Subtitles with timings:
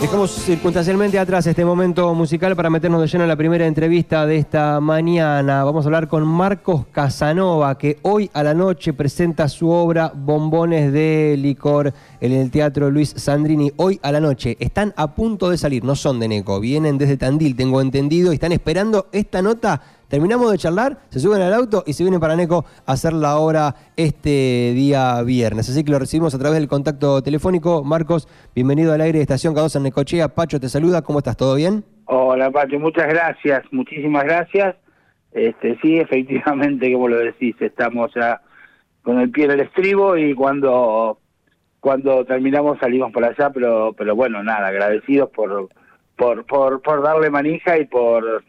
[0.00, 4.38] Dejamos circunstancialmente atrás este momento musical para meternos de lleno en la primera entrevista de
[4.38, 5.62] esta mañana.
[5.62, 10.90] Vamos a hablar con Marcos Casanova, que hoy a la noche presenta su obra Bombones
[10.94, 13.72] de Licor en el Teatro Luis Sandrini.
[13.76, 17.18] Hoy a la noche están a punto de salir, no son de Neco, vienen desde
[17.18, 21.84] Tandil, tengo entendido, y están esperando esta nota Terminamos de charlar, se suben al auto
[21.86, 25.70] y se vienen para Neco a hacer la obra este día viernes.
[25.70, 27.84] Así que lo recibimos a través del contacto telefónico.
[27.84, 30.26] Marcos, bienvenido al aire de Estación Cadosa en Necochea.
[30.30, 31.36] Pacho te saluda, ¿cómo estás?
[31.36, 31.84] ¿Todo bien?
[32.06, 34.74] Hola Pacho, muchas gracias, muchísimas gracias.
[35.30, 38.42] Este, sí, efectivamente, como lo decís, estamos ya
[39.02, 41.18] con el pie en el estribo y cuando
[41.78, 45.68] cuando terminamos salimos por allá, pero pero bueno, nada, agradecidos por
[46.16, 48.42] por por, por darle manija y por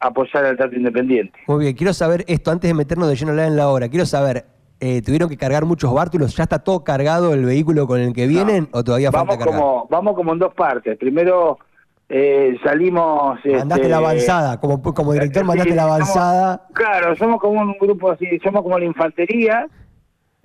[0.00, 1.38] apoyar al trato independiente.
[1.46, 4.46] Muy bien, quiero saber esto, antes de meternos de lleno en la hora, quiero saber,
[4.80, 6.36] eh, ¿tuvieron que cargar muchos bártulos?
[6.36, 9.60] ¿Ya está todo cargado el vehículo con el que vienen o todavía vamos falta cargar?
[9.60, 10.98] Como, vamos como en dos partes.
[10.98, 11.58] Primero
[12.08, 13.38] eh, salimos...
[13.44, 16.66] Mandaste este, la avanzada, como, como director mandaste la avanzada.
[16.72, 19.66] claro, somos como un grupo así, somos como la infantería,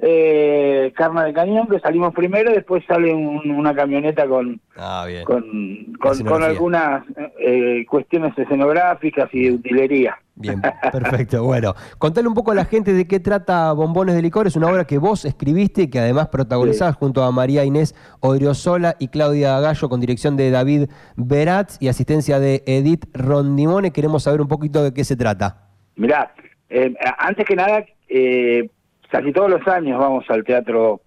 [0.04, 6.44] eh, Carna de Cañón, que salimos primero, después sale una camioneta con, ah, con, con,
[6.44, 7.04] algunas
[7.40, 10.18] eh, cuestiones escenográficas y de utilería.
[10.34, 10.60] Bien,
[10.92, 11.44] perfecto.
[11.44, 14.48] bueno, contale un poco a la gente de qué trata Bombones de Licor.
[14.48, 18.96] Es una obra que vos escribiste y que además protagonizás junto a María Inés Odriozola
[18.98, 23.92] y Claudia Gallo con dirección de David Beratz y asistencia de Edith Rondimone.
[23.92, 25.68] Queremos saber un poquito de qué se trata.
[25.96, 26.34] Mirá,
[26.70, 28.68] eh, antes que nada, eh,
[29.12, 31.02] casi todos los años vamos al teatro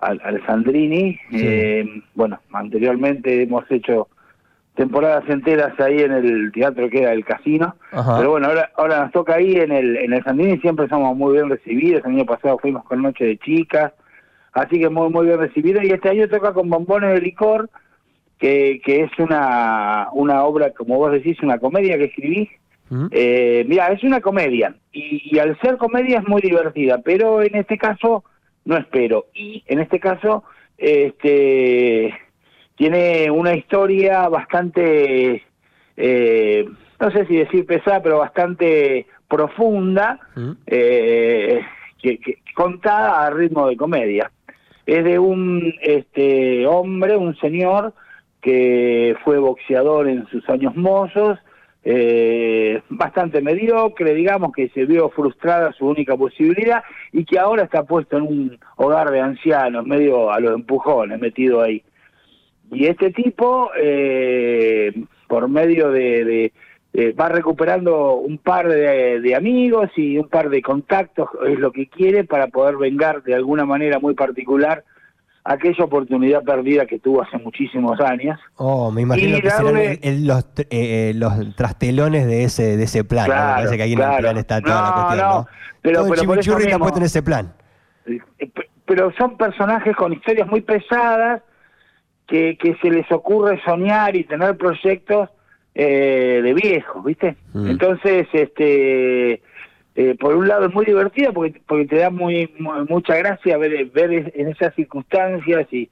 [0.00, 1.18] al, Sandrini.
[1.32, 4.08] Eh, bueno, anteriormente hemos hecho
[4.74, 7.76] temporadas enteras ahí en el teatro que era el casino.
[7.90, 11.34] Pero bueno, ahora, ahora nos toca ahí en el, en el Sandrini, siempre somos muy
[11.34, 12.02] bien recibidos.
[12.04, 13.92] El año pasado fuimos con Noche de Chicas,
[14.52, 15.84] así que muy, muy bien recibidos.
[15.84, 17.70] Y este año toca con Bombones de Licor,
[18.38, 22.50] que, que es una, una obra, como vos decís, una comedia que escribí
[23.10, 27.78] eh, mira, es una comedia y, al ser comedia es muy divertida, pero en este
[27.78, 28.24] caso
[28.64, 29.26] no espero.
[29.34, 30.44] Y en este caso
[30.78, 32.14] este
[32.76, 35.42] tiene una historia bastante,
[35.96, 36.68] eh,
[37.00, 40.20] no sé si decir pesada, pero bastante profunda,
[40.66, 41.60] eh,
[42.02, 42.18] que,
[42.54, 44.30] contada a ritmo de comedia.
[44.86, 47.94] Es de un este hombre, un señor
[48.42, 51.38] que fue boxeador en sus años mozos,
[51.86, 57.82] eh, bastante mediocre, digamos, que se vio frustrada su única posibilidad y que ahora está
[57.82, 61.82] puesto en un hogar de ancianos, medio a los empujones, metido ahí.
[62.72, 64.92] Y este tipo, eh,
[65.28, 66.52] por medio de,
[67.20, 71.88] va recuperando un par de, de, amigos y un par de contactos, es lo que
[71.88, 74.84] quiere para poder vengar de alguna manera muy particular
[75.44, 78.40] aquella oportunidad perdida que tuvo hace muchísimos años.
[78.56, 83.26] Oh, me imagino que serán los, eh, eh, los trastelones de ese de ese plan.
[83.26, 85.46] Claro, parece que ahí en el plan está toda la cuestión, ¿no?
[85.82, 87.52] Pero, Todo pero por eso está puesto en ese plan.
[88.06, 88.18] Eh,
[88.86, 91.42] pero son personajes con historias muy pesadas
[92.26, 95.28] que, que se les ocurre soñar y tener proyectos
[95.74, 97.36] eh, de viejos, ¿viste?
[97.52, 97.66] Mm.
[97.70, 99.42] Entonces, este
[99.96, 102.52] eh, por un lado es muy divertida porque, porque te da muy,
[102.88, 105.88] mucha gracia ver, ver en esas circunstancias y,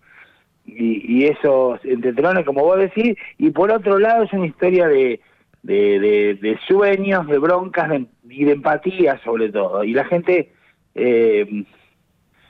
[0.67, 5.21] y, esos entretelones, como vos decís, y por otro lado es una historia de,
[5.63, 7.91] de, de, sueños, de broncas
[8.29, 9.85] y de empatía sobre todo.
[9.85, 10.53] Y la gente,
[10.97, 11.65] eh,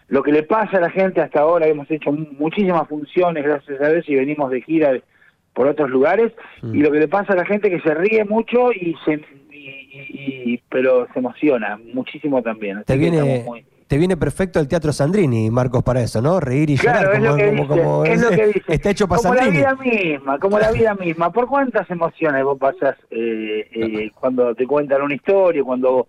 [0.08, 3.90] lo que le pasa a la gente hasta ahora, hemos hecho muchísimas funciones, gracias a
[3.90, 4.98] Dios, y venimos de gira
[5.52, 8.72] por otros lugares, y lo que le pasa a la gente que se ríe mucho
[8.72, 9.20] y se
[9.92, 12.82] y, pero se emociona muchísimo también.
[12.84, 13.44] te viene,
[13.92, 16.40] te viene perfecto el Teatro Sandrini, Marcos, para eso, ¿no?
[16.40, 17.10] Reír y llorar.
[17.68, 18.62] como, es, lo que dice.
[18.68, 19.62] Está hecho para como Sandrini.
[19.62, 21.30] la vida misma, como la vida misma.
[21.30, 26.06] ¿Por cuántas emociones vos pasás eh, eh, cuando te cuentan una historia, cuando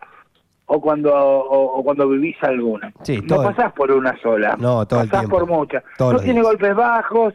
[0.66, 2.94] o cuando o, cuando vivís alguna?
[3.02, 4.56] Sí, no pasás por una sola.
[4.58, 5.84] No, todo pasás el por muchas.
[6.00, 7.34] no tiene golpes bajos.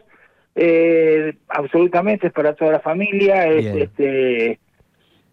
[0.55, 3.45] Eh, absolutamente es para toda la familia.
[3.45, 4.59] Es, este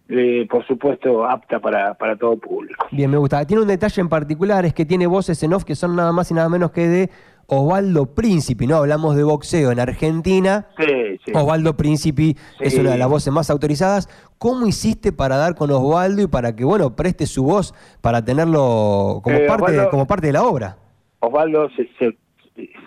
[0.09, 2.85] eh, por supuesto, apta para, para todo público.
[2.91, 3.45] Bien, me gusta.
[3.45, 6.31] Tiene un detalle en particular, es que tiene voces en off que son nada más
[6.31, 7.09] y nada menos que de
[7.47, 8.77] Osvaldo Príncipe, ¿no?
[8.77, 10.67] Hablamos de boxeo en Argentina.
[10.77, 11.31] Sí, sí.
[11.33, 14.07] Osvaldo Príncipe es una de las voces más autorizadas.
[14.37, 19.21] ¿Cómo hiciste para dar con Osvaldo y para que, bueno, preste su voz para tenerlo
[19.23, 20.77] como, eh, parte, como parte de la obra?
[21.19, 22.15] Osvaldo es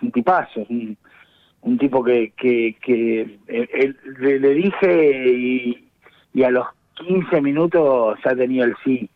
[0.03, 5.89] un tipazo, un, tipo que, que, que eh, le, dije y,
[6.35, 6.67] y a los
[7.01, 9.09] 15 minutos ya tenía el sí.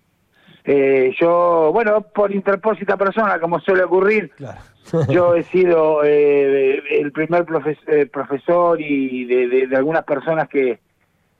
[0.64, 4.60] Eh, yo, bueno, por interpósita persona, como suele ocurrir, Claro.
[5.10, 10.48] yo he sido eh, el primer profes- eh, profesor y de, de- de algunas personas
[10.48, 10.78] que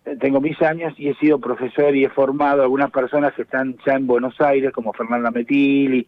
[0.05, 3.43] eh, tengo mis años y he sido profesor y he formado a algunas personas que
[3.43, 6.06] están ya en Buenos Aires, como Fernanda Metilli,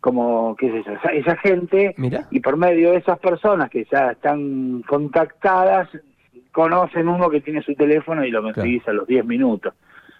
[0.00, 2.26] como, qué es eso, esa, esa gente, Mira.
[2.30, 5.90] y por medio de esas personas que ya están contactadas,
[6.52, 9.74] conocen uno que tiene su teléfono y lo conseguís a los 10 minutos.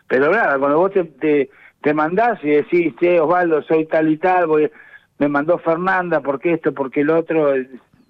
[0.09, 1.50] Pero nada, cuando vos te, te,
[1.82, 4.71] te mandás y decís, che, Osvaldo, soy tal y tal, voy,
[5.19, 7.53] me mandó Fernanda, ¿por qué esto, por qué el otro?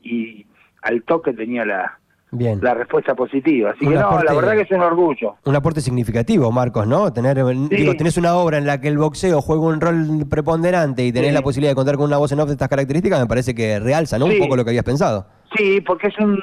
[0.02, 0.46] Y
[0.82, 1.98] al toque tenía la,
[2.30, 2.58] Bien.
[2.62, 3.72] la respuesta positiva.
[3.72, 5.34] Así Un que no, aporte- la verdad que es un orgullo.
[5.44, 7.12] Un aporte significativo, Marcos, ¿no?
[7.12, 7.36] Tener,
[7.68, 11.30] digo, tenés una obra en la que el boxeo juega un rol preponderante y tenés
[11.30, 11.34] Sí.
[11.34, 13.78] la posibilidad de contar con una voz en off de estas características, me parece que
[13.80, 14.26] realza, ¿no?
[14.26, 14.34] Sí.
[14.34, 15.26] Un poco lo que habías pensado.
[15.56, 16.38] Sí, porque es un...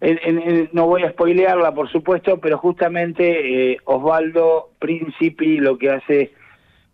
[0.00, 5.90] en- en- no voy a spoilearla, por supuesto, pero justamente eh, Osvaldo Príncipe lo que
[5.90, 6.32] hace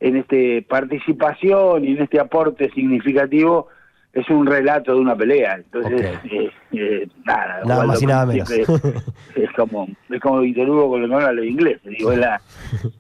[0.01, 3.69] en este participación y en este aporte significativo
[4.13, 5.55] es un relato de una pelea.
[5.57, 7.61] Entonces, eh, eh, nada.
[7.65, 8.51] Nada más y nada menos.
[8.51, 11.81] Es como, es como Víctor Hugo con habla inglés.
[11.85, 12.41] Digo, es, la-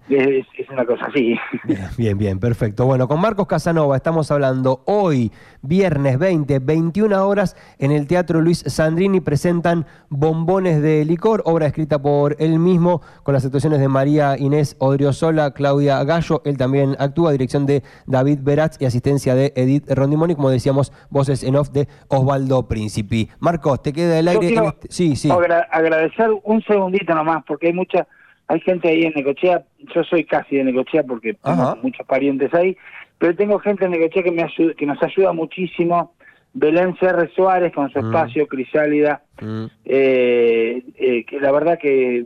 [0.09, 1.37] es, es una cosa así.
[1.65, 2.87] Bien, bien, bien, perfecto.
[2.87, 5.33] Bueno, con Marcos Casanova estamos hablando hoy,
[5.63, 12.01] viernes 20, 21 horas, en el Teatro Luis Sandrini presentan Bombones de Licor, obra escrita
[12.01, 17.33] por él mismo, con las actuaciones de María Inés Odriozola, Claudia Gallo, él también actúa,
[17.33, 21.89] dirección de David Beratz y asistencia de Edith Rondimoni, como decíamos, voces en off de
[22.09, 23.29] Osvaldo Príncipe.
[23.41, 24.49] Marcos, te queda el aire.
[24.49, 25.31] en este- Sí, sí.
[25.31, 28.07] agra- agradecer un segundito nomás, porque hay mucha,
[28.49, 29.65] hay gente ahí en Necochea,
[29.95, 32.77] yo soy casi de Necochea porque tengo muchos parientes ahí,
[33.19, 36.13] pero tengo gente en Necochea que, me ayuda, que nos ayuda muchísimo,
[36.57, 38.07] Belén CR Suárez con su Mm.
[38.07, 42.25] espacio, Crisálida, Mm, eh, eh, que la verdad que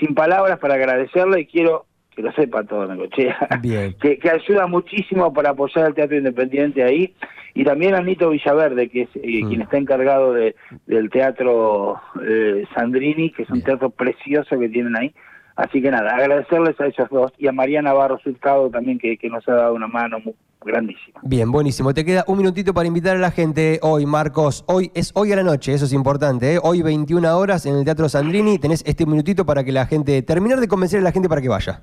[0.00, 1.84] sin palabras para agradecerle y quiero
[2.16, 3.94] que lo sepa todo Necochea, Bien.
[4.00, 7.14] que, que ayuda muchísimo para apoyar al teatro independiente ahí
[7.54, 9.48] y también a Nito Villaverde que es eh, Mm.
[9.48, 13.66] quien está encargado de, del teatro eh, Sandrini que es un Bien.
[13.66, 15.14] teatro precioso que tienen ahí
[15.56, 19.28] así que nada agradecerles a esos dos y a Mariana Barros Hurtado también que, que
[19.28, 20.34] nos ha dado una mano muy
[20.64, 21.94] grandísima Bien, buenísimo.
[21.94, 24.64] Te queda un minutito para invitar a la gente hoy, Marcos.
[24.66, 26.54] Hoy es hoy a la noche, eso es importante.
[26.54, 26.58] ¿eh?
[26.60, 28.58] Hoy 21 horas en el Teatro Sandrini.
[28.58, 31.48] Tenés este minutito para que la gente, terminar de convencer a la gente para que
[31.48, 31.82] vaya.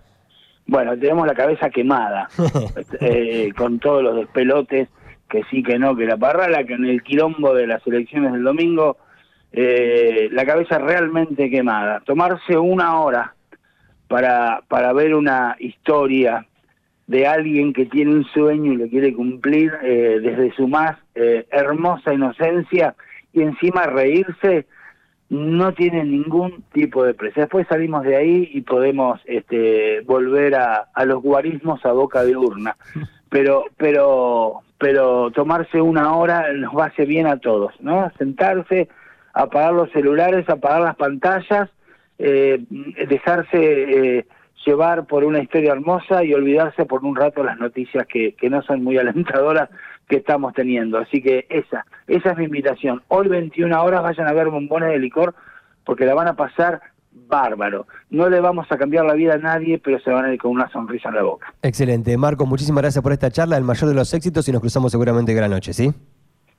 [0.65, 2.29] Bueno, tenemos la cabeza quemada,
[3.01, 4.89] eh, con todos los despelotes,
[5.29, 8.43] que sí, que no, que la parrala, que en el quilombo de las elecciones del
[8.43, 8.97] domingo,
[9.51, 11.99] eh, la cabeza realmente quemada.
[12.01, 13.35] Tomarse una hora
[14.07, 16.45] para, para ver una historia
[17.07, 21.45] de alguien que tiene un sueño y lo quiere cumplir eh, desde su más eh,
[21.51, 22.95] hermosa inocencia
[23.33, 24.65] y encima reírse,
[25.29, 27.41] no tiene ningún tipo de precio.
[27.41, 32.35] Después salimos de ahí y podemos este, volver a, a los guarismos a boca de
[32.35, 32.75] urna.
[33.29, 38.11] Pero, pero, pero tomarse una hora nos va a hacer bien a todos, ¿no?
[38.19, 38.89] Sentarse,
[39.33, 41.67] apagar los celulares, apagar las pantallas,
[42.19, 42.63] eh,
[43.07, 43.57] dejarse
[44.19, 44.25] eh,
[44.65, 48.61] llevar por una historia hermosa y olvidarse por un rato las noticias que, que no
[48.61, 49.69] son muy alentadoras
[50.07, 50.97] que estamos teniendo.
[50.97, 53.01] Así que esa, esa es mi invitación.
[53.07, 55.35] Hoy 21 horas vayan a ver bombones de licor
[55.85, 57.87] porque la van a pasar bárbaro.
[58.09, 60.51] No le vamos a cambiar la vida a nadie, pero se van a ir con
[60.51, 61.53] una sonrisa en la boca.
[61.61, 62.17] Excelente.
[62.17, 65.33] Marcos, muchísimas gracias por esta charla, el mayor de los éxitos y nos cruzamos seguramente
[65.33, 65.93] gran noche, ¿sí?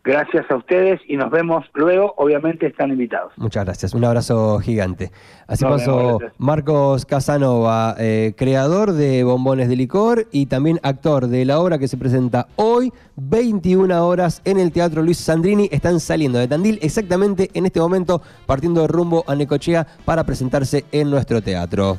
[0.05, 2.13] Gracias a ustedes y nos vemos luego.
[2.19, 3.33] Obviamente están invitados.
[3.37, 3.95] Muchas gracias.
[3.95, 5.11] Un abrazo gigante.
[5.47, 6.19] Así Nos pasó.
[6.37, 11.89] Marcos Casanova, eh, creador de Bombones de Licor y también actor de la obra que
[11.89, 15.71] se presenta hoy, 21 horas en el Teatro Luis Sandrini.
[15.73, 20.85] Están saliendo de Tandil exactamente en este momento, partiendo de rumbo a Necochea para presentarse
[20.93, 21.99] en nuestro teatro.